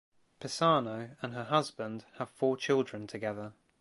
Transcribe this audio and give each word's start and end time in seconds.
Pisano 0.39 1.15
and 1.21 1.35
her 1.35 1.43
husband 1.43 2.05
have 2.17 2.31
four 2.31 2.57
children 2.57 3.05
together. 3.05 3.53